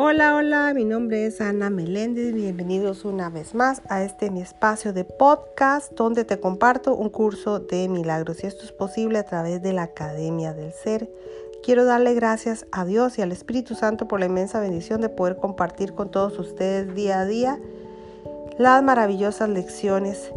Hola, 0.00 0.36
hola, 0.36 0.72
mi 0.74 0.84
nombre 0.84 1.26
es 1.26 1.40
Ana 1.40 1.70
Meléndez. 1.70 2.32
Bienvenidos 2.32 3.04
una 3.04 3.30
vez 3.30 3.56
más 3.56 3.82
a 3.88 4.04
este 4.04 4.30
mi 4.30 4.40
espacio 4.40 4.92
de 4.92 5.02
podcast 5.02 5.92
donde 5.94 6.24
te 6.24 6.38
comparto 6.38 6.94
un 6.94 7.08
curso 7.08 7.58
de 7.58 7.88
milagros 7.88 8.44
y 8.44 8.46
esto 8.46 8.64
es 8.64 8.70
posible 8.70 9.18
a 9.18 9.24
través 9.24 9.60
de 9.60 9.72
la 9.72 9.82
Academia 9.82 10.54
del 10.54 10.72
Ser. 10.72 11.10
Quiero 11.64 11.84
darle 11.84 12.14
gracias 12.14 12.64
a 12.70 12.84
Dios 12.84 13.18
y 13.18 13.22
al 13.22 13.32
Espíritu 13.32 13.74
Santo 13.74 14.06
por 14.06 14.20
la 14.20 14.26
inmensa 14.26 14.60
bendición 14.60 15.00
de 15.00 15.08
poder 15.08 15.38
compartir 15.38 15.94
con 15.94 16.12
todos 16.12 16.38
ustedes 16.38 16.94
día 16.94 17.18
a 17.18 17.26
día 17.26 17.58
las 18.56 18.80
maravillosas 18.84 19.48
lecciones 19.48 20.30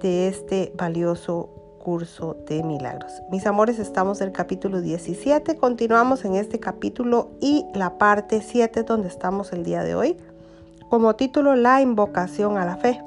de 0.00 0.26
este 0.26 0.72
valioso 0.74 1.57
curso 1.78 2.36
de 2.46 2.62
milagros. 2.62 3.22
Mis 3.30 3.46
amores, 3.46 3.78
estamos 3.78 4.20
en 4.20 4.28
el 4.28 4.32
capítulo 4.32 4.80
17, 4.80 5.56
continuamos 5.56 6.24
en 6.24 6.34
este 6.34 6.60
capítulo 6.60 7.30
y 7.40 7.64
la 7.74 7.98
parte 7.98 8.42
7 8.42 8.82
donde 8.82 9.08
estamos 9.08 9.52
el 9.52 9.64
día 9.64 9.82
de 9.82 9.94
hoy, 9.94 10.16
como 10.90 11.16
título 11.16 11.56
La 11.56 11.80
invocación 11.80 12.58
a 12.58 12.64
la 12.64 12.76
fe. 12.76 13.00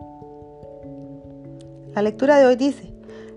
La 1.94 2.02
lectura 2.02 2.38
de 2.40 2.46
hoy 2.46 2.56
dice, 2.56 2.94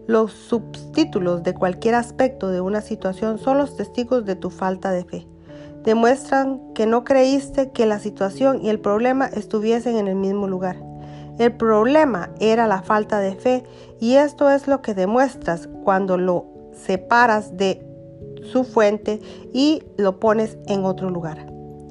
los 0.06 0.32
subtítulos 0.32 1.42
de 1.42 1.54
cualquier 1.54 1.94
aspecto 1.94 2.50
de 2.50 2.60
una 2.60 2.80
situación 2.80 3.38
son 3.38 3.58
los 3.58 3.76
testigos 3.76 4.24
de 4.24 4.36
tu 4.36 4.50
falta 4.50 4.92
de 4.92 5.04
fe. 5.04 5.26
Demuestran 5.82 6.72
que 6.74 6.86
no 6.86 7.04
creíste 7.04 7.70
que 7.70 7.86
la 7.86 7.98
situación 7.98 8.64
y 8.64 8.70
el 8.70 8.80
problema 8.80 9.26
estuviesen 9.26 9.96
en 9.96 10.08
el 10.08 10.16
mismo 10.16 10.46
lugar. 10.46 10.76
El 11.38 11.52
problema 11.52 12.30
era 12.38 12.66
la 12.66 12.82
falta 12.82 13.18
de 13.18 13.34
fe 13.34 13.64
y 14.00 14.14
esto 14.14 14.50
es 14.50 14.68
lo 14.68 14.82
que 14.82 14.94
demuestras 14.94 15.68
cuando 15.84 16.16
lo 16.16 16.46
separas 16.72 17.56
de 17.56 17.84
su 18.52 18.64
fuente 18.64 19.20
y 19.52 19.82
lo 19.96 20.20
pones 20.20 20.58
en 20.66 20.84
otro 20.84 21.10
lugar. 21.10 21.46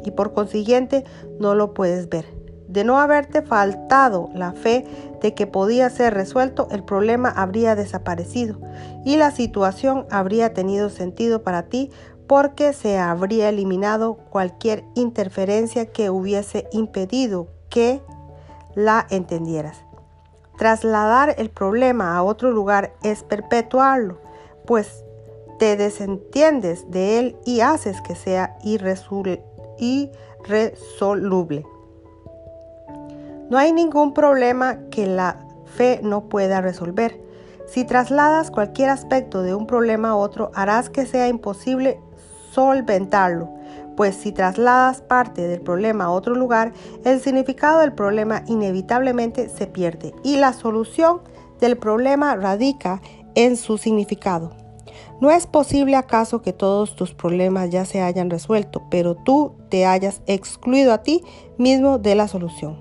Y 0.05 0.11
por 0.11 0.33
consiguiente 0.33 1.03
no 1.39 1.55
lo 1.55 1.73
puedes 1.73 2.09
ver. 2.09 2.25
De 2.67 2.83
no 2.83 3.00
haberte 3.00 3.41
faltado 3.41 4.30
la 4.33 4.53
fe 4.53 4.85
de 5.22 5.33
que 5.35 5.45
podía 5.45 5.89
ser 5.89 6.13
resuelto, 6.13 6.67
el 6.72 6.83
problema 6.83 7.30
habría 7.30 7.75
desaparecido 7.75 8.59
y 9.05 9.17
la 9.17 9.31
situación 9.31 10.07
habría 10.09 10.53
tenido 10.53 10.89
sentido 10.89 11.44
para 11.44 11.63
ti 11.63 11.91
porque 12.28 12.73
se 12.73 12.97
habría 12.97 13.50
eliminado 13.50 14.16
cualquier 14.16 14.85
interferencia 14.95 15.85
que 15.85 16.09
hubiese 16.09 16.67
impedido 16.72 17.47
que 17.69 18.02
la 18.75 19.07
entendieras. 19.09 19.83
Trasladar 20.57 21.35
el 21.38 21.49
problema 21.49 22.16
a 22.16 22.23
otro 22.23 22.52
lugar 22.52 22.93
es 23.03 23.23
perpetuarlo, 23.23 24.19
pues 24.66 25.03
te 25.59 25.75
desentiendes 25.77 26.89
de 26.91 27.19
él 27.19 27.38
y 27.45 27.61
haces 27.61 28.01
que 28.01 28.16
sea 28.16 28.57
irresoluble. 28.63 29.41
No 33.49 33.57
hay 33.57 33.71
ningún 33.73 34.13
problema 34.13 34.77
que 34.89 35.05
la 35.07 35.38
fe 35.66 35.99
no 36.03 36.29
pueda 36.29 36.61
resolver. 36.61 37.19
Si 37.67 37.85
trasladas 37.85 38.51
cualquier 38.51 38.89
aspecto 38.89 39.41
de 39.41 39.55
un 39.55 39.67
problema 39.67 40.09
a 40.09 40.16
otro, 40.16 40.51
harás 40.53 40.89
que 40.89 41.05
sea 41.05 41.27
imposible 41.27 41.99
solventarlo 42.51 43.49
pues 43.95 44.16
si 44.16 44.31
trasladas 44.31 45.02
parte 45.02 45.47
del 45.47 45.61
problema 45.61 46.05
a 46.05 46.11
otro 46.11 46.36
lugar, 46.36 46.73
el 47.05 47.19
significado 47.19 47.80
del 47.80 47.94
problema 47.94 48.44
inevitablemente 48.47 49.50
se 49.50 49.67
pierde 49.67 50.13
y 50.23 50.38
la 50.38 50.53
solución 50.53 51.22
del 51.59 51.77
problema 51.77 52.35
radica 52.35 53.02
en 53.35 53.58
su 53.58 53.77
significado. 53.77 54.52
No 55.22 55.31
es 55.31 55.47
posible 55.47 55.95
acaso 55.95 56.41
que 56.41 56.53
todos 56.53 56.95
tus 56.95 57.13
problemas 57.13 57.69
ya 57.69 57.85
se 57.85 58.02
hayan 58.02 58.30
resuelto, 58.30 58.83
pero 58.89 59.16
tú 59.16 59.53
te 59.69 59.85
hayas 59.85 60.22
excluido 60.25 60.91
a 60.94 61.03
ti 61.03 61.23
mismo 61.57 61.97
de 61.97 62.16
la 62.16 62.28
solución. 62.28 62.79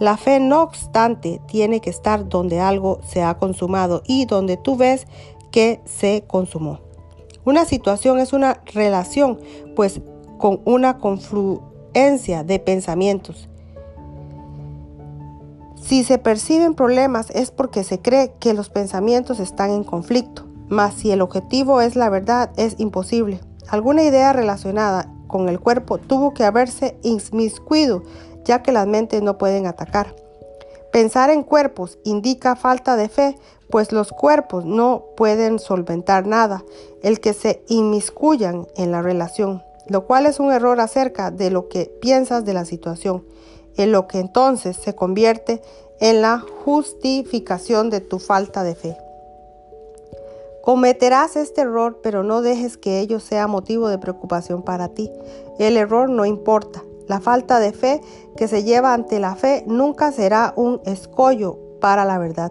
La 0.00 0.16
fe, 0.16 0.40
no 0.40 0.62
obstante, 0.62 1.40
tiene 1.46 1.80
que 1.80 1.90
estar 1.90 2.28
donde 2.28 2.60
algo 2.60 3.00
se 3.06 3.22
ha 3.22 3.38
consumado 3.38 4.02
y 4.06 4.24
donde 4.26 4.56
tú 4.56 4.76
ves 4.76 5.06
que 5.52 5.80
se 5.84 6.24
consumó. 6.26 6.80
Una 7.44 7.64
situación 7.64 8.18
es 8.18 8.32
una 8.32 8.60
relación, 8.72 9.38
pues 9.76 10.00
con 10.44 10.60
una 10.66 10.98
confluencia 10.98 12.44
de 12.44 12.58
pensamientos. 12.58 13.48
Si 15.82 16.04
se 16.04 16.18
perciben 16.18 16.74
problemas 16.74 17.30
es 17.30 17.50
porque 17.50 17.82
se 17.82 18.00
cree 18.00 18.34
que 18.40 18.52
los 18.52 18.68
pensamientos 18.68 19.40
están 19.40 19.70
en 19.70 19.84
conflicto, 19.84 20.44
mas 20.68 20.92
si 20.92 21.12
el 21.12 21.22
objetivo 21.22 21.80
es 21.80 21.96
la 21.96 22.10
verdad 22.10 22.50
es 22.58 22.74
imposible. 22.76 23.40
Alguna 23.68 24.02
idea 24.02 24.34
relacionada 24.34 25.10
con 25.28 25.48
el 25.48 25.60
cuerpo 25.60 25.96
tuvo 25.96 26.34
que 26.34 26.44
haberse 26.44 26.98
inmiscuido, 27.02 28.02
ya 28.44 28.62
que 28.62 28.70
las 28.70 28.86
mentes 28.86 29.22
no 29.22 29.38
pueden 29.38 29.66
atacar. 29.66 30.14
Pensar 30.92 31.30
en 31.30 31.42
cuerpos 31.42 31.98
indica 32.04 32.54
falta 32.54 32.96
de 32.96 33.08
fe, 33.08 33.38
pues 33.70 33.92
los 33.92 34.12
cuerpos 34.12 34.66
no 34.66 35.04
pueden 35.16 35.58
solventar 35.58 36.26
nada, 36.26 36.62
el 37.02 37.20
que 37.20 37.32
se 37.32 37.64
inmiscuyan 37.68 38.66
en 38.76 38.92
la 38.92 39.00
relación 39.00 39.62
lo 39.88 40.06
cual 40.06 40.26
es 40.26 40.40
un 40.40 40.52
error 40.52 40.80
acerca 40.80 41.30
de 41.30 41.50
lo 41.50 41.68
que 41.68 41.86
piensas 42.00 42.44
de 42.44 42.54
la 42.54 42.64
situación, 42.64 43.24
en 43.76 43.92
lo 43.92 44.06
que 44.06 44.20
entonces 44.20 44.76
se 44.76 44.94
convierte 44.94 45.62
en 46.00 46.22
la 46.22 46.38
justificación 46.64 47.90
de 47.90 48.00
tu 48.00 48.18
falta 48.18 48.62
de 48.62 48.74
fe. 48.74 48.96
Cometerás 50.62 51.36
este 51.36 51.60
error, 51.60 52.00
pero 52.02 52.22
no 52.22 52.40
dejes 52.40 52.78
que 52.78 53.00
ello 53.00 53.20
sea 53.20 53.46
motivo 53.46 53.88
de 53.88 53.98
preocupación 53.98 54.62
para 54.62 54.88
ti. 54.88 55.10
El 55.58 55.76
error 55.76 56.08
no 56.08 56.24
importa. 56.24 56.82
La 57.06 57.20
falta 57.20 57.60
de 57.60 57.72
fe 57.72 58.00
que 58.34 58.48
se 58.48 58.64
lleva 58.64 58.94
ante 58.94 59.20
la 59.20 59.36
fe 59.36 59.62
nunca 59.66 60.10
será 60.10 60.54
un 60.56 60.80
escollo 60.86 61.58
para 61.82 62.06
la 62.06 62.16
verdad, 62.16 62.50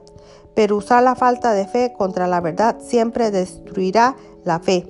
pero 0.53 0.77
usar 0.77 1.01
la 1.01 1.15
falta 1.15 1.53
de 1.53 1.65
fe 1.65 1.91
contra 1.97 2.27
la 2.27 2.39
verdad 2.39 2.77
siempre 2.79 3.31
destruirá 3.31 4.15
la 4.43 4.59
fe. 4.59 4.85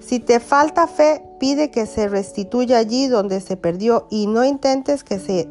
Si 0.00 0.20
te 0.20 0.40
falta 0.40 0.86
fe, 0.86 1.22
pide 1.44 1.70
que 1.70 1.84
se 1.84 2.08
restituya 2.08 2.78
allí 2.78 3.06
donde 3.06 3.38
se 3.42 3.58
perdió 3.58 4.06
y 4.08 4.28
no 4.28 4.46
intentes 4.46 5.04
que 5.04 5.18
se, 5.18 5.46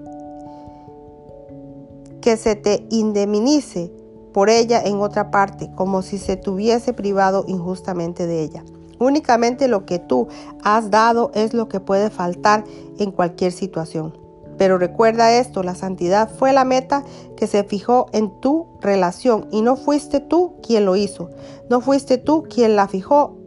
que 2.19 2.35
se 2.35 2.55
te 2.55 2.87
indemnice 2.89 3.91
por 4.33 4.49
ella 4.49 4.81
en 4.83 4.95
otra 5.01 5.29
parte, 5.29 5.69
como 5.75 6.01
si 6.01 6.17
se 6.17 6.35
tuviese 6.35 6.93
privado 6.93 7.45
injustamente 7.47 8.25
de 8.25 8.41
ella. 8.41 8.65
Únicamente 8.97 9.67
lo 9.67 9.85
que 9.85 9.99
tú 9.99 10.29
has 10.63 10.89
dado 10.89 11.29
es 11.35 11.53
lo 11.53 11.69
que 11.69 11.79
puede 11.79 12.09
faltar 12.09 12.63
en 12.97 13.11
cualquier 13.11 13.51
situación. 13.51 14.17
Pero 14.57 14.79
recuerda 14.79 15.37
esto, 15.37 15.61
la 15.61 15.75
santidad 15.75 16.27
fue 16.27 16.53
la 16.53 16.65
meta 16.65 17.03
que 17.37 17.45
se 17.45 17.63
fijó 17.63 18.07
en 18.13 18.31
tu 18.39 18.65
relación 18.81 19.47
y 19.51 19.61
no 19.61 19.75
fuiste 19.75 20.21
tú 20.21 20.55
quien 20.63 20.85
lo 20.85 20.95
hizo, 20.95 21.29
no 21.69 21.81
fuiste 21.81 22.17
tú 22.17 22.45
quien 22.49 22.75
la 22.75 22.87
fijó, 22.87 23.37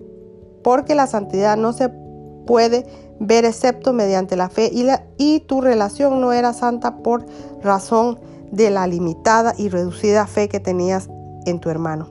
porque 0.63 0.95
la 0.95 1.09
santidad 1.09 1.57
no 1.57 1.73
se 1.73 2.06
puede 2.47 2.87
ver 3.21 3.45
excepto 3.45 3.93
mediante 3.93 4.37
la 4.37 4.49
fe 4.49 4.71
y, 4.73 4.87
y 5.17 5.41
tu 5.41 5.61
relación 5.61 6.21
no 6.21 6.33
era 6.33 6.53
santa 6.53 6.99
por 6.99 7.27
razón 7.63 8.19
de 8.51 8.71
la 8.71 8.87
limitada 8.87 9.55
y 9.57 9.69
reducida 9.69 10.27
fe 10.27 10.49
que 10.49 10.61
tenías 10.61 11.09
en 11.45 11.61
tu 11.61 11.71
hermano. 11.71 12.09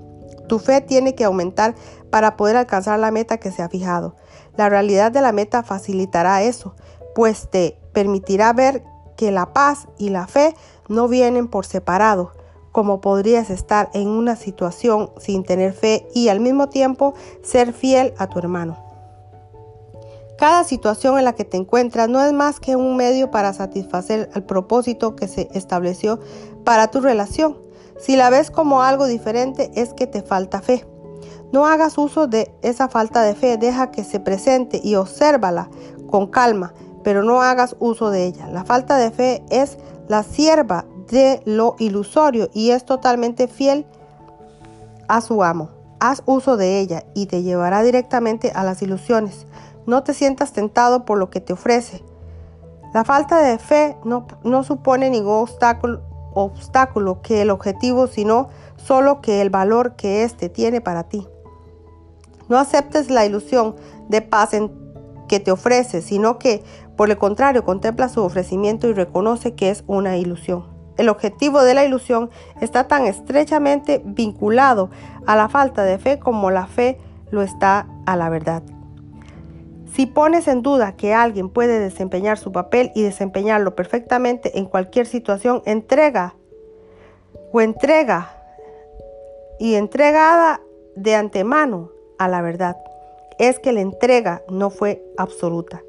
Tu 0.48 0.60
fe 0.60 0.82
tiene 0.82 1.16
que 1.16 1.24
aumentar 1.24 1.76
para 2.10 2.38
poder 2.38 2.58
alcanzar 2.58 3.00
la 3.00 3.12
meta 3.12 3.38
que 3.38 3.52
se 3.52 3.62
ha 3.62 3.70
fijado. 3.70 4.16
La 4.58 4.70
realidad 4.70 5.12
de 5.12 5.22
la 5.22 5.32
meta 5.32 5.64
facilitará 5.64 6.44
eso, 6.44 6.76
pues 7.16 7.50
te 7.50 7.80
permitirá 7.94 8.54
ver 8.54 8.84
que 9.18 9.32
la 9.32 9.54
paz 9.54 9.88
y 9.98 10.10
la 10.10 10.28
fe 10.28 10.56
no 10.88 11.08
vienen 11.08 11.48
por 11.48 11.66
separado, 11.66 12.32
como 12.72 13.02
podrías 13.02 13.50
estar 13.50 13.90
en 13.94 14.10
una 14.10 14.36
situación 14.36 15.12
sin 15.18 15.44
tener 15.44 15.74
fe 15.74 16.08
y 16.14 16.28
al 16.28 16.42
mismo 16.42 16.70
tiempo 16.70 17.14
ser 17.42 17.74
fiel 17.74 18.14
a 18.18 18.28
tu 18.28 18.40
hermano. 18.40 18.85
Cada 20.38 20.66
situación 20.66 21.18
en 21.18 21.26
la 21.26 21.34
que 21.34 21.46
te 21.46 21.58
encuentras 21.58 22.10
no 22.10 22.22
es 22.22 22.34
más 22.34 22.60
que 22.60 22.76
un 22.76 22.98
medio 22.98 23.32
para 23.32 23.54
satisfacer 23.54 24.30
el 24.34 24.44
propósito 24.44 25.16
que 25.16 25.28
se 25.28 25.48
estableció 25.54 26.20
para 26.66 26.92
tu 26.92 27.00
relación. 27.00 27.58
Si 27.98 28.18
la 28.18 28.30
ves 28.30 28.52
como 28.52 28.82
algo 28.82 29.06
diferente 29.06 29.72
es 29.76 29.94
que 29.94 30.08
te 30.08 30.22
falta 30.22 30.62
fe. 30.62 30.86
No 31.54 31.66
hagas 31.66 31.98
uso 31.98 32.28
de 32.28 32.54
esa 32.62 32.90
falta 32.90 33.22
de 33.22 33.34
fe, 33.34 33.58
deja 33.58 33.92
que 33.92 34.04
se 34.04 34.20
presente 34.20 34.82
y 34.84 34.96
obsérvala 34.96 35.70
con 36.10 36.28
calma, 36.28 36.74
pero 37.04 37.24
no 37.24 37.42
hagas 37.42 37.78
uso 37.80 38.10
de 38.10 38.26
ella. 38.26 38.50
La 38.50 38.66
falta 38.66 38.98
de 38.98 39.12
fe 39.12 39.44
es 39.50 39.78
la 40.10 40.24
sierva 40.24 40.86
de 41.10 41.40
lo 41.46 41.76
ilusorio 41.80 42.50
y 42.54 42.72
es 42.72 42.84
totalmente 42.84 43.48
fiel 43.48 43.86
a 45.08 45.22
su 45.22 45.44
amo. 45.44 45.70
Haz 46.02 46.24
uso 46.26 46.58
de 46.58 46.80
ella 46.80 47.06
y 47.14 47.28
te 47.28 47.42
llevará 47.42 47.84
directamente 47.84 48.52
a 48.54 48.64
las 48.66 48.82
ilusiones. 48.82 49.46
No 49.86 50.04
te 50.04 50.14
sientas 50.14 50.54
tentado 50.54 51.06
por 51.06 51.18
lo 51.18 51.30
que 51.30 51.42
te 51.42 51.54
ofrece. 51.54 52.04
La 52.94 53.04
falta 53.04 53.42
de 53.42 53.58
fe 53.58 53.98
no, 54.04 54.26
no 54.44 54.64
supone 54.64 55.10
ningún 55.10 55.36
obstáculo, 55.36 56.02
obstáculo 56.34 57.22
que 57.22 57.42
el 57.42 57.50
objetivo, 57.50 58.08
sino 58.08 58.50
solo 58.78 59.22
que 59.22 59.42
el 59.42 59.50
valor 59.50 59.96
que 59.96 60.24
éste 60.24 60.50
tiene 60.50 60.82
para 60.82 61.04
ti. 61.04 61.28
No 62.48 62.58
aceptes 62.58 63.10
la 63.10 63.26
ilusión 63.26 63.76
de 64.10 64.22
paz 64.22 64.52
que 65.28 65.40
te 65.40 65.52
ofrece, 65.52 66.02
sino 66.02 66.38
que 66.38 66.64
Por 66.96 67.12
el 67.12 67.18
contrario, 67.18 67.66
contempla 67.66 68.08
su 68.08 68.22
ofrecimiento 68.24 68.88
y 68.88 68.94
reconoce 68.94 69.54
que 69.54 69.70
es 69.70 69.84
una 69.86 70.16
ilusión. 70.16 70.64
El 70.96 71.10
objetivo 71.10 71.62
de 71.62 71.74
la 71.74 71.84
ilusión 71.84 72.30
está 72.62 72.88
tan 72.88 73.06
estrechamente 73.06 74.02
vinculado 74.06 74.90
a 75.28 75.36
la 75.36 75.50
falta 75.50 75.84
de 75.84 75.98
fe 75.98 76.20
como 76.20 76.52
la 76.52 76.68
fe 76.68 76.98
lo 77.32 77.42
está 77.42 77.90
a 78.06 78.16
la 78.16 78.30
verdad. 78.30 78.64
Si 79.96 80.08
pones 80.08 80.50
en 80.50 80.62
duda 80.62 80.98
que 80.98 81.14
alguien 81.14 81.48
puede 81.48 81.80
desempeñar 81.80 82.38
su 82.38 82.52
papel 82.52 82.92
y 82.96 83.04
desempeñarlo 83.04 83.76
perfectamente 83.76 84.60
en 84.60 84.66
cualquier 84.66 85.06
situación, 85.06 85.62
entrega 85.66 86.36
o 87.54 87.62
entrega 87.62 88.30
y 89.58 89.76
entregada 89.76 90.60
de 90.98 91.16
antemano 91.16 91.92
a 92.20 92.28
la 92.28 92.42
verdad. 92.42 92.76
Es 93.40 93.60
que 93.60 93.72
la 93.72 93.80
entrega 93.80 94.42
no 94.50 94.70
fue 94.70 95.02
absoluta. 95.16 95.82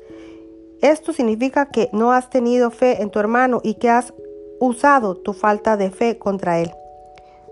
Esto 0.83 1.13
significa 1.13 1.67
que 1.67 1.89
no 1.93 2.13
has 2.13 2.31
tenido 2.31 2.71
fe 2.71 3.03
en 3.03 3.11
tu 3.11 3.19
hermano 3.19 3.61
y 3.65 3.75
que 3.75 3.91
has 3.91 4.15
usado 4.61 5.17
tu 5.17 5.33
falta 5.33 5.77
de 5.77 5.91
fe 5.91 6.17
contra 6.17 6.61
él. 6.61 6.71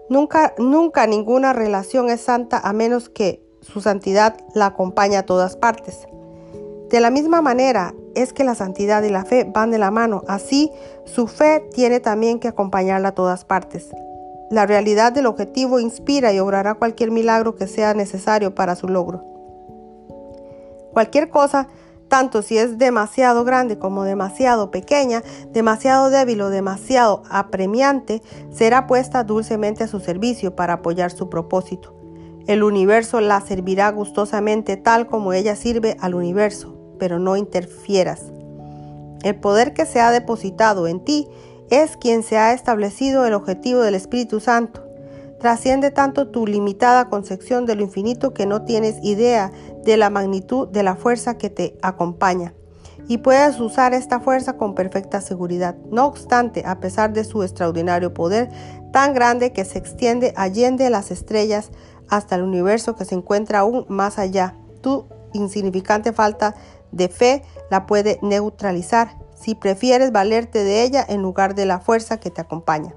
Nunca, 0.09 0.55
nunca 0.59 1.09
ninguna 1.09 1.53
relación 1.53 2.11
es 2.11 2.21
santa 2.21 2.61
a 2.61 2.73
menos 2.73 3.09
que 3.09 3.43
su 3.61 3.81
santidad 3.81 4.37
la 4.55 4.67
acompañe 4.67 5.17
a 5.17 5.27
todas 5.27 5.57
partes. 5.57 6.07
De 6.91 7.01
la 7.01 7.11
misma 7.11 7.41
manera 7.41 7.95
es 8.15 8.33
que 8.33 8.45
la 8.45 8.55
santidad 8.55 9.03
y 9.03 9.09
la 9.09 9.25
fe 9.25 9.45
van 9.45 9.71
de 9.71 9.79
la 9.79 9.91
mano, 9.91 10.23
así 10.29 10.71
su 11.05 11.27
fe 11.27 11.67
tiene 11.73 12.01
también 12.01 12.39
que 12.39 12.49
acompañarla 12.49 13.09
a 13.09 13.15
todas 13.15 13.45
partes. 13.45 13.91
La 14.51 14.67
realidad 14.67 15.13
del 15.13 15.27
objetivo 15.27 15.81
inspira 15.81 16.33
y 16.33 16.39
obrará 16.39 16.75
cualquier 16.75 17.11
milagro 17.11 17.57
que 17.57 17.67
sea 17.67 17.95
necesario 17.95 18.55
para 18.55 18.77
su 18.77 18.89
logro. 18.89 19.25
Cualquier 20.93 21.31
cosa, 21.31 21.67
tanto 22.09 22.43
si 22.43 22.59
es 22.59 22.79
demasiado 22.79 23.45
grande 23.45 23.79
como 23.79 24.05
demasiado 24.05 24.71
pequeña, 24.71 25.25
demasiado 25.51 26.11
débil 26.11 26.43
o 26.43 26.51
demasiado 26.51 27.23
apremiante, 27.31 28.23
será 28.53 28.87
puesta 28.87 29.25
dulcemente 29.25 29.83
a 29.83 29.89
su 29.89 29.99
servicio 29.99 30.55
para 30.55 30.75
apoyar 30.75 31.11
su 31.11 31.29
propósito. 31.29 32.04
El 32.47 32.63
universo 32.63 33.23
la 33.23 33.41
servirá 33.41 33.91
gustosamente 33.91 34.77
tal 34.77 35.07
como 35.07 35.33
ella 35.33 35.57
sirve 35.57 35.97
al 36.01 36.15
universo, 36.15 36.77
pero 36.99 37.19
no 37.19 37.37
interfieras. 37.37 38.25
El 39.23 39.37
poder 39.37 39.73
que 39.73 39.87
se 39.87 40.01
ha 40.01 40.11
depositado 40.11 40.87
en 40.87 41.03
ti 41.03 41.27
es 41.71 41.97
quien 41.97 42.23
se 42.23 42.37
ha 42.37 42.53
establecido 42.53 43.25
el 43.27 43.33
objetivo 43.33 43.81
del 43.81 43.95
Espíritu 43.95 44.41
Santo. 44.41 44.83
Trasciende 45.41 45.91
tanto 45.91 46.29
tu 46.29 46.47
limitada 46.47 47.09
concepción 47.09 47.65
de 47.65 47.77
lo 47.77 47.83
infinito 47.83 48.35
que 48.35 48.45
no 48.45 48.63
tienes 48.67 48.97
idea 49.03 49.51
de 49.83 49.97
la 49.97 50.11
magnitud 50.11 50.69
de 50.69 50.83
la 50.83 50.97
fuerza 50.97 51.39
que 51.39 51.49
te 51.49 51.79
acompaña. 51.81 52.53
Y 53.09 53.19
puedes 53.19 53.61
usar 53.61 53.93
esta 53.93 54.21
fuerza 54.21 54.57
con 54.57 54.75
perfecta 54.75 55.21
seguridad. 55.21 55.77
No 55.91 56.07
obstante, 56.07 56.63
a 56.67 56.81
pesar 56.81 57.13
de 57.13 57.25
su 57.25 57.43
extraordinario 57.43 58.15
poder 58.15 58.49
tan 58.93 59.13
grande 59.13 59.53
que 59.53 59.65
se 59.65 59.79
extiende 59.79 60.33
allende 60.37 60.89
las 60.89 61.11
estrellas, 61.11 61.71
hasta 62.09 62.37
el 62.37 62.43
universo 62.43 62.95
que 62.97 63.05
se 63.05 63.15
encuentra 63.15 63.61
aún 63.61 63.87
más 63.89 64.19
allá. 64.19 64.57
Tu 64.81 65.07
insignificante 65.33 66.13
falta 66.13 66.55
de 66.93 67.09
fe 67.09 67.43
la 67.71 67.87
puede 67.87 68.19
neutralizar 68.23 69.17
si 69.35 69.55
prefieres 69.55 70.13
valerte 70.13 70.65
de 70.65 70.83
ella 70.83 71.05
en 71.07 71.23
lugar 71.23 71.55
de 71.55 71.67
la 71.67 71.81
fuerza 71.81 72.19
que 72.19 72.31
te 72.31 72.41
acompaña. 72.41 72.95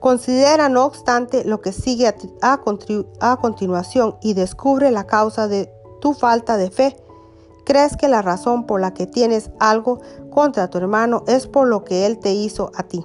Considera, 0.00 0.70
no 0.70 0.86
obstante, 0.86 1.44
lo 1.44 1.60
que 1.60 1.72
sigue 1.72 2.08
a, 2.08 2.14
a, 3.20 3.36
continuación 3.36 4.16
y 4.22 4.32
descubre 4.32 4.90
la 4.90 5.06
causa 5.06 5.46
de 5.46 5.70
tu 6.00 6.14
falta 6.14 6.56
de 6.56 6.70
fe. 6.70 6.96
¿Crees 7.66 7.98
que 7.98 8.08
la 8.08 8.22
razón 8.22 8.66
por 8.66 8.80
la 8.80 8.94
que 8.94 9.06
tienes 9.06 9.50
algo 9.60 10.00
contra 10.30 10.70
tu 10.70 10.78
hermano 10.78 11.22
es 11.28 11.46
por 11.46 11.68
lo 11.68 11.84
que 11.84 12.06
él 12.06 12.18
te 12.18 12.32
hizo 12.32 12.72
a 12.74 12.84
ti? 12.84 13.04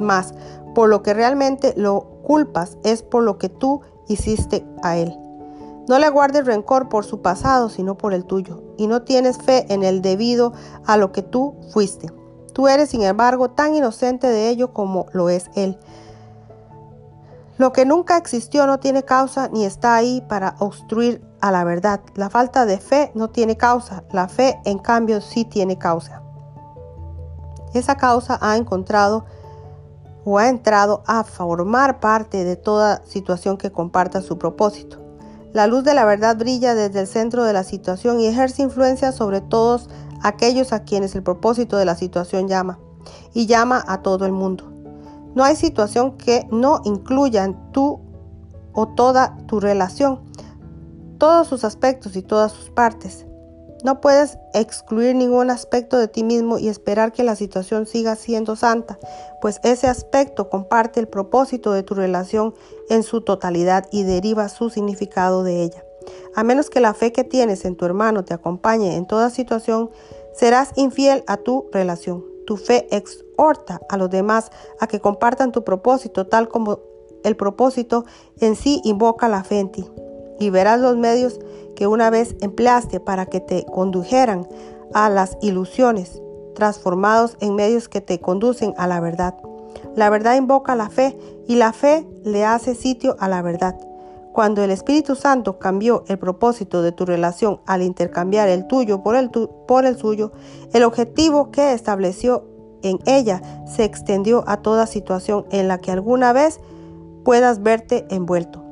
Más, 0.00 0.34
por 0.78 0.88
lo 0.88 1.02
que 1.02 1.12
realmente 1.12 1.74
lo 1.76 2.02
culpas 2.22 2.78
es 2.84 3.02
por 3.02 3.24
lo 3.24 3.36
que 3.36 3.48
tú 3.48 3.80
hiciste 4.06 4.64
a 4.84 4.96
él. 4.96 5.12
No 5.88 5.98
le 5.98 6.08
guardes 6.08 6.46
rencor 6.46 6.88
por 6.88 7.04
su 7.04 7.20
pasado, 7.20 7.68
sino 7.68 7.98
por 7.98 8.14
el 8.14 8.24
tuyo, 8.24 8.62
y 8.76 8.86
no 8.86 9.02
tienes 9.02 9.38
fe 9.38 9.66
en 9.74 9.82
el 9.82 10.02
debido 10.02 10.52
a 10.86 10.96
lo 10.96 11.10
que 11.10 11.22
tú 11.22 11.56
fuiste. 11.72 12.12
Tú 12.52 12.68
eres, 12.68 12.90
sin 12.90 13.02
embargo, 13.02 13.50
tan 13.50 13.74
inocente 13.74 14.28
de 14.28 14.50
ello 14.50 14.72
como 14.72 15.06
lo 15.10 15.30
es 15.30 15.50
él. 15.56 15.80
Lo 17.56 17.72
que 17.72 17.84
nunca 17.84 18.16
existió 18.16 18.64
no 18.68 18.78
tiene 18.78 19.02
causa 19.02 19.48
ni 19.48 19.64
está 19.64 19.96
ahí 19.96 20.24
para 20.28 20.54
obstruir 20.60 21.24
a 21.40 21.50
la 21.50 21.64
verdad. 21.64 22.02
La 22.14 22.30
falta 22.30 22.66
de 22.66 22.78
fe 22.78 23.10
no 23.16 23.30
tiene 23.30 23.56
causa, 23.56 24.04
la 24.12 24.28
fe 24.28 24.60
en 24.64 24.78
cambio 24.78 25.20
sí 25.22 25.44
tiene 25.44 25.76
causa. 25.76 26.22
Esa 27.74 27.96
causa 27.96 28.38
ha 28.40 28.56
encontrado 28.56 29.24
o 30.30 30.36
ha 30.36 30.50
entrado 30.50 31.02
a 31.06 31.24
formar 31.24 32.00
parte 32.00 32.44
de 32.44 32.56
toda 32.56 33.02
situación 33.06 33.56
que 33.56 33.72
comparta 33.72 34.20
su 34.20 34.36
propósito. 34.36 34.98
La 35.54 35.66
luz 35.66 35.84
de 35.84 35.94
la 35.94 36.04
verdad 36.04 36.36
brilla 36.36 36.74
desde 36.74 37.00
el 37.00 37.06
centro 37.06 37.44
de 37.44 37.54
la 37.54 37.64
situación 37.64 38.20
y 38.20 38.26
ejerce 38.26 38.62
influencia 38.62 39.12
sobre 39.12 39.40
todos 39.40 39.88
aquellos 40.22 40.74
a 40.74 40.84
quienes 40.84 41.14
el 41.14 41.22
propósito 41.22 41.78
de 41.78 41.86
la 41.86 41.94
situación 41.94 42.46
llama, 42.46 42.78
y 43.32 43.46
llama 43.46 43.82
a 43.88 44.02
todo 44.02 44.26
el 44.26 44.32
mundo. 44.32 44.70
No 45.34 45.44
hay 45.44 45.56
situación 45.56 46.18
que 46.18 46.46
no 46.50 46.82
incluya 46.84 47.44
en 47.44 47.56
tú 47.72 48.00
o 48.74 48.88
toda 48.88 49.34
tu 49.46 49.60
relación, 49.60 50.20
todos 51.16 51.46
sus 51.46 51.64
aspectos 51.64 52.16
y 52.16 52.22
todas 52.22 52.52
sus 52.52 52.68
partes. 52.68 53.24
No 53.84 54.00
puedes 54.00 54.38
excluir 54.54 55.14
ningún 55.14 55.50
aspecto 55.50 55.98
de 55.98 56.08
ti 56.08 56.24
mismo 56.24 56.58
y 56.58 56.68
esperar 56.68 57.12
que 57.12 57.22
la 57.22 57.36
situación 57.36 57.86
siga 57.86 58.16
siendo 58.16 58.56
santa, 58.56 58.98
pues 59.40 59.60
ese 59.62 59.86
aspecto 59.86 60.50
comparte 60.50 60.98
el 60.98 61.06
propósito 61.06 61.72
de 61.72 61.84
tu 61.84 61.94
relación 61.94 62.54
en 62.90 63.04
su 63.04 63.20
totalidad 63.20 63.86
y 63.92 64.02
deriva 64.02 64.48
su 64.48 64.70
significado 64.70 65.44
de 65.44 65.62
ella. 65.62 65.84
A 66.34 66.42
menos 66.42 66.70
que 66.70 66.80
la 66.80 66.92
fe 66.92 67.12
que 67.12 67.22
tienes 67.22 67.64
en 67.64 67.76
tu 67.76 67.84
hermano 67.84 68.24
te 68.24 68.34
acompañe 68.34 68.96
en 68.96 69.06
toda 69.06 69.30
situación, 69.30 69.90
serás 70.34 70.72
infiel 70.74 71.22
a 71.28 71.36
tu 71.36 71.68
relación. 71.72 72.24
Tu 72.46 72.56
fe 72.56 72.88
exhorta 72.90 73.80
a 73.88 73.96
los 73.96 74.10
demás 74.10 74.50
a 74.80 74.88
que 74.88 75.00
compartan 75.00 75.52
tu 75.52 75.62
propósito 75.62 76.26
tal 76.26 76.48
como 76.48 76.80
el 77.22 77.36
propósito 77.36 78.06
en 78.40 78.56
sí 78.56 78.80
invoca 78.84 79.28
la 79.28 79.44
fe 79.44 79.60
en 79.60 79.70
ti 79.70 79.88
y 80.38 80.50
verás 80.50 80.80
los 80.80 80.96
medios 80.96 81.40
que 81.76 81.86
una 81.86 82.10
vez 82.10 82.36
empleaste 82.40 83.00
para 83.00 83.26
que 83.26 83.40
te 83.40 83.64
condujeran 83.66 84.48
a 84.94 85.08
las 85.08 85.36
ilusiones, 85.40 86.20
transformados 86.54 87.36
en 87.40 87.54
medios 87.54 87.88
que 87.88 88.00
te 88.00 88.20
conducen 88.20 88.74
a 88.76 88.86
la 88.86 89.00
verdad. 89.00 89.36
La 89.94 90.10
verdad 90.10 90.36
invoca 90.36 90.74
la 90.74 90.90
fe 90.90 91.18
y 91.46 91.56
la 91.56 91.72
fe 91.72 92.06
le 92.24 92.44
hace 92.44 92.74
sitio 92.74 93.16
a 93.20 93.28
la 93.28 93.42
verdad. 93.42 93.78
Cuando 94.32 94.62
el 94.62 94.70
Espíritu 94.70 95.16
Santo 95.16 95.58
cambió 95.58 96.04
el 96.06 96.18
propósito 96.18 96.82
de 96.82 96.92
tu 96.92 97.04
relación 97.04 97.60
al 97.66 97.82
intercambiar 97.82 98.48
el 98.48 98.66
tuyo 98.66 99.02
por 99.02 99.16
el, 99.16 99.30
por 99.30 99.84
el 99.84 99.96
suyo, 99.96 100.32
el 100.72 100.84
objetivo 100.84 101.50
que 101.50 101.72
estableció 101.72 102.44
en 102.82 102.98
ella 103.06 103.42
se 103.66 103.84
extendió 103.84 104.44
a 104.46 104.58
toda 104.58 104.86
situación 104.86 105.46
en 105.50 105.66
la 105.66 105.78
que 105.78 105.90
alguna 105.90 106.32
vez 106.32 106.60
puedas 107.24 107.62
verte 107.62 108.06
envuelto. 108.10 108.64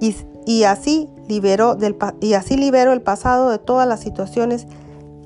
Y 0.00 0.14
y 0.46 0.62
así 0.62 1.10
liberó, 1.28 1.74
del, 1.74 1.96
y 2.20 2.34
así 2.34 2.56
liberó 2.56 2.92
el 2.92 3.02
pasado 3.02 3.50
de 3.50 3.58
todas 3.58 3.86
las 3.86 4.00
situaciones 4.00 4.66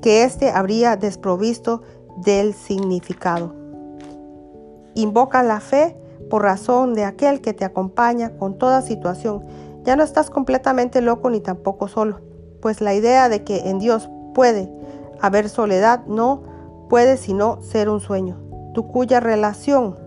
que 0.01 0.23
éste 0.23 0.49
habría 0.49 0.97
desprovisto 0.97 1.83
del 2.17 2.55
significado. 2.55 3.53
Invoca 4.95 5.43
la 5.43 5.59
fe 5.61 5.95
por 6.29 6.41
razón 6.41 6.95
de 6.95 7.05
aquel 7.05 7.39
que 7.39 7.53
te 7.53 7.63
acompaña 7.63 8.31
con 8.37 8.57
toda 8.57 8.81
situación. 8.81 9.45
Ya 9.83 9.95
no 9.95 10.03
estás 10.03 10.31
completamente 10.31 11.01
loco 11.01 11.29
ni 11.29 11.39
tampoco 11.39 11.87
solo, 11.87 12.19
pues 12.59 12.81
la 12.81 12.95
idea 12.95 13.29
de 13.29 13.43
que 13.43 13.69
en 13.69 13.77
Dios 13.77 14.09
puede 14.33 14.73
haber 15.21 15.49
soledad 15.49 16.03
no 16.07 16.41
puede 16.89 17.17
sino 17.17 17.61
ser 17.61 17.89
un 17.89 17.99
sueño. 17.99 18.37
Tu 18.73 18.87
cuya 18.87 19.19
relación 19.19 19.97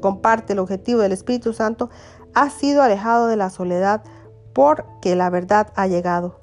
comparte 0.00 0.54
el 0.54 0.60
objetivo 0.60 1.00
del 1.00 1.12
Espíritu 1.12 1.52
Santo 1.52 1.90
ha 2.34 2.48
sido 2.48 2.82
alejado 2.82 3.26
de 3.26 3.36
la 3.36 3.50
soledad 3.50 4.02
porque 4.56 5.16
la 5.16 5.28
verdad 5.28 5.70
ha 5.76 5.86
llegado. 5.86 6.40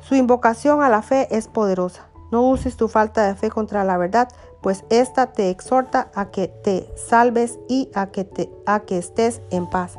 Su 0.00 0.14
invocación 0.14 0.82
a 0.82 0.90
la 0.90 1.00
fe 1.00 1.26
es 1.30 1.48
poderosa. 1.48 2.08
No 2.30 2.46
uses 2.50 2.76
tu 2.76 2.86
falta 2.86 3.26
de 3.26 3.34
fe 3.34 3.48
contra 3.48 3.82
la 3.82 3.96
verdad, 3.96 4.28
pues 4.60 4.84
ésta 4.90 5.32
te 5.32 5.48
exhorta 5.48 6.10
a 6.14 6.30
que 6.30 6.48
te 6.48 6.92
salves 6.94 7.58
y 7.66 7.90
a 7.94 8.08
que, 8.08 8.24
te, 8.24 8.50
a 8.66 8.80
que 8.80 8.98
estés 8.98 9.40
en 9.50 9.70
paz. 9.70 9.96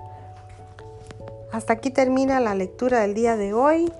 Hasta 1.52 1.74
aquí 1.74 1.90
termina 1.90 2.40
la 2.40 2.54
lectura 2.54 3.00
del 3.00 3.16
día 3.16 3.38
de 3.38 3.56
hoy. 3.56 3.92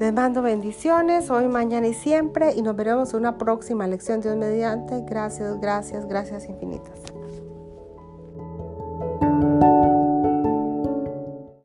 Les 0.00 0.12
mando 0.12 0.42
bendiciones 0.42 1.30
hoy, 1.30 1.46
mañana 1.46 1.86
y 1.86 1.94
siempre 1.94 2.54
y 2.56 2.62
nos 2.62 2.74
veremos 2.74 3.14
en 3.14 3.20
una 3.20 3.38
próxima 3.38 3.86
lección. 3.86 4.20
Dios 4.20 4.36
mediante. 4.36 5.02
Gracias, 5.02 5.60
gracias, 5.60 6.08
gracias 6.08 6.48
infinitas. 6.48 7.07